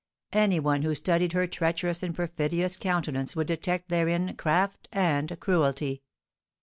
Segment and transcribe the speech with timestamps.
[0.33, 6.01] Any one who studied her treacherous and perfidious countenance would detect therein craft and cruelty.